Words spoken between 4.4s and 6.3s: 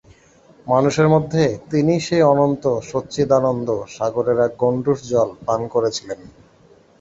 এক গণ্ডূষ জল পান করেছিলেন।